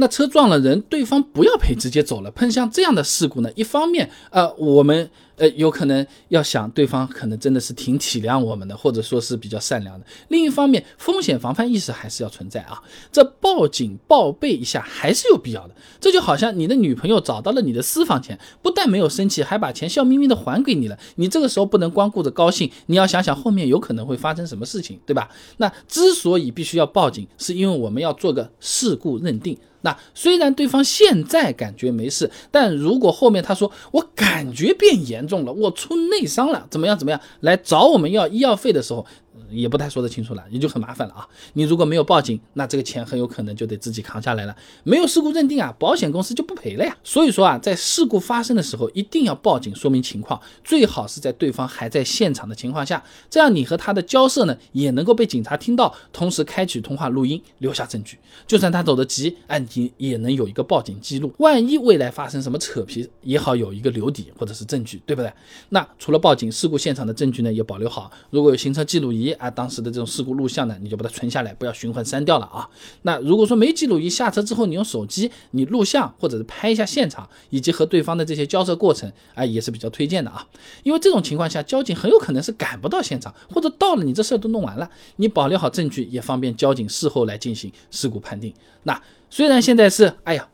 [0.00, 2.30] 那车撞了人，对方不要赔，直接走了。
[2.30, 10.06] 碰像这样的事故呢，一方面，呃，我们呃有可能要想对方可能真的是挺体谅我们的，或者说是比较善良的。
[10.28, 12.82] 另一方面，风险防范意识还是要存在啊。
[13.12, 15.74] 这报警报备一下还是有必要的。
[16.00, 20.98] 这就好像你的女朋友找到了你的私房钱，不但没有生气，还把钱笑眯眯的还给你了。
[21.16, 25.28] 你这个时候不能光顾着高兴，你要想想后面有可能会发生什么事情，对吧？
[25.58, 29.58] 那之所以必须要报警，是因为我们要做个事故认定。
[29.82, 39.06] 那虽然对方现在感觉没事，但如果后面他说我感觉变严重了，我出内伤了，怎么样怎么样，来找我们要医药费的时候。
[39.48, 41.28] 也不太说得清楚了，也就很麻烦了啊！
[41.54, 44.56] 你如果没有报警，那这个钱很有可能就得自己扛下来了。
[44.84, 46.96] 没有事故认定啊，保险公司就不赔了呀。
[47.02, 58.18] 所以说啊，在事故发生的时候，一定要报警说明情况，最好是在对方还在现场的情况下，这样你和他的交涉呢也能够被警察听到，同时开启通话录音，留下证据。
[58.46, 61.32] 就算他走得急，案件也能有一个报警记录。
[61.38, 65.32] 万一未来发生什么扯皮，也好有一个留底或者是证据，对不对？
[65.70, 68.10] 那除了报警，事故现场的证据呢也保留好。
[68.30, 69.29] 如果有行车记录仪。
[69.34, 72.68] 啊，当时的这种事故录像呢，你就把它存下来，不要循环删掉了啊。
[73.02, 80.46] 那如果说没记录仪，下车之后你用手机你录像，或者是拍一下现场，以及和对方的这些交涉过程，啊，也是比较推荐的啊。
[80.82, 88.52] 因为这种情况下，交警很有可能是赶不到现场，或者到了你这事儿都弄完了，你保留好证据，也方便交警事后来进行事故判定。
[88.84, 90.48] 那虽然现在是，哎呀，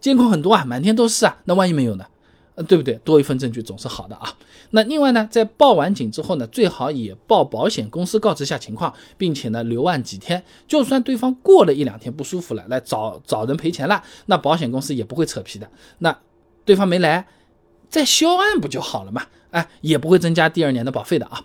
[0.00, 2.04] 监控很多啊，满天都是啊，那万一没有呢？
[2.54, 2.94] 呃，对不对？
[3.04, 4.36] 多一份证据总是好的啊。
[4.72, 10.42] 那另外呢，在报完警之后呢，最好也报保险公司告知下情况，并且呢留案几天。
[10.68, 15.68] 就算对方过了一两天不舒服了，来找找人赔钱了，那保险公司也不会扯皮的。
[15.98, 16.18] 那
[16.64, 17.26] 对方没来，
[17.88, 19.22] 再销案不就好了嘛？
[19.50, 21.42] 哎，也不会增加第二年的保费的啊。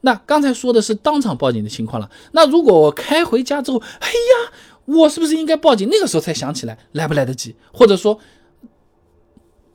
[0.00, 2.10] 那刚才说的是当场报警的情况了。
[2.32, 4.52] 那如果我开回家之后，哎呀，
[4.84, 5.88] 我是不是应该报警？
[5.90, 7.54] 那个时候才想起来，来不来得及？
[7.72, 8.18] 或者说？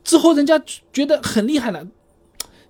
[0.04, 1.86] 之后人家觉得很厉害了，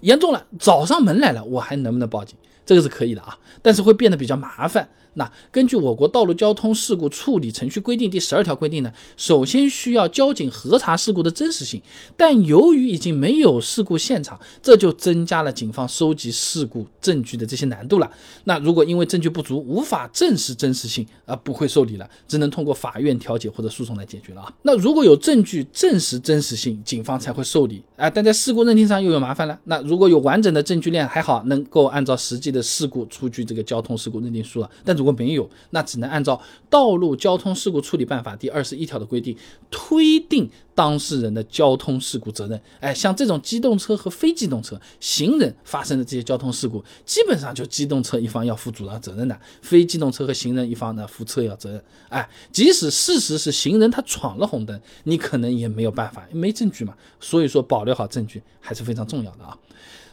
[0.02, 2.38] 严重了，找上门来了，我还能不能报警？
[2.66, 4.88] 这个是可以的啊，但是会变得比较麻烦。
[5.16, 11.82] 那根据我国道路交通事故处理程序规定第十二条规定呢，首先需要交警核查事故的真实性，
[12.16, 18.10] 但由于已经没有事故现场，这就增加了警方收集事故证据的这些难度了。
[18.46, 24.54] 那如果因为证据不足无法证实真实性啊，不会受理了，只能通过法院调解或者诉讼来解决了啊。
[24.62, 28.10] 那如果有证据证实真实性，警方才会受理啊。
[28.10, 29.60] 但在事故认定上又有麻烦了。
[29.66, 36.36] 那如果有完整的证据链还好，能够按照实际的事故出具这个交通事故认定书了，但如果没有，那只能按照
[36.70, 39.36] 《道路交通事故处理办法》第二十一条的规定，
[39.70, 42.62] 推定当事人的交通事故责任。
[42.80, 51.84] 哎，像这种机动车和非机动车、行人发生的这些交通事故，基本上就机动车一方要负主要责任的，非机动车和行人一方呢负次要责任。
[52.10, 56.94] 哎，即使事实是行人他闯了红灯，你可能也没有办法，没证据嘛。
[57.20, 59.58] 所以说，保留好证据还是非常重要的啊。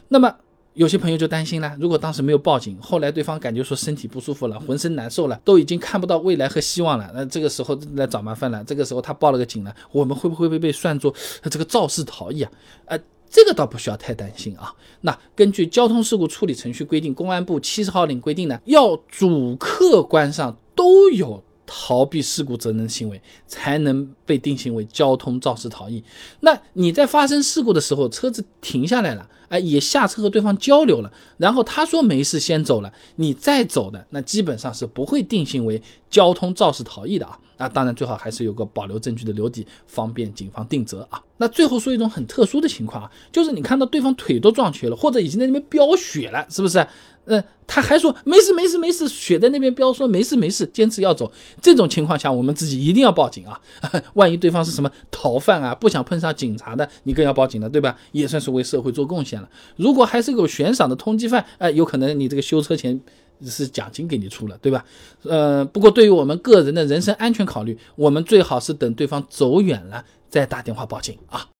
[0.09, 0.35] 那么。
[0.73, 8.63] 有些朋友就担心了，如果当时没有报警，后来对方感觉说身体不舒服了，浑身难受了，都已经看不到未来和希望了，那这个时候来找麻烦了。
[8.63, 11.13] 这个时候他报了个警了，我们会不会被被算作
[11.49, 12.51] 这个肇事逃逸啊？
[12.85, 12.99] 呃，
[13.29, 14.73] 这个倒不需要太担心啊。
[15.01, 21.43] 那根据交通事故处理程序规定，公安部七十号令规定呢，要主客观上都有。
[21.71, 26.03] 逃避事故责任行为才能被定性为交通肇事逃逸。
[26.39, 37.39] 那你在发生事故的时候，车子停下来了，哎，也下车和对方交流了，然后他说没事先走了，你再走的，那基本上是不会定性为交通肇事逃逸的啊。
[37.59, 41.21] 那当然最好还是有个保留证据的留底，方便警方定责啊。
[41.37, 46.87] 那最后说一种很特殊的情况啊，就是你看到对方腿都撞瘸了，或者已经在那边飙血了，是不是？
[47.25, 51.31] 嗯，他还说没事没事没事，血在那边飙，说没事没事，坚持要走。
[51.61, 53.61] 这种情况下，我们自己一定要报警啊！
[54.15, 57.95] 万一对方是什么逃犯啊，不想碰上警察的，你更要报警了，对吧？
[58.13, 59.47] 也算是为社会做贡献了。
[59.75, 62.99] 如果还是有悬赏的通缉犯，哎，有可能你这个修车钱
[63.45, 64.85] 是奖金给你出了，对吧？
[65.23, 71.49] 呃，不过对于我们个人的人身安全考虑，我们最好是等对方走远了再打电话报警啊。